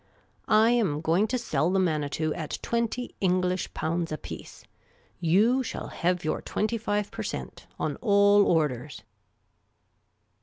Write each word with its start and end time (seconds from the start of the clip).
I 0.47 0.71
am 0.71 0.99
going 0.99 1.27
to 1.27 1.37
sell 1.37 1.69
the 1.69 1.77
Manitou 1.77 2.33
at 2.33 2.57
twenty 2.63 3.13
English 3.21 3.71
pounds 3.75 4.11
apiece. 4.11 4.63
You 5.19 5.61
shall 5.61 5.89
hev 5.89 6.25
your 6.25 6.41
twenty 6.41 6.79
five 6.79 7.11
per 7.11 7.21
cent, 7.21 7.67
on 7.79 7.97
all 7.97 8.43
orders." 8.47 9.03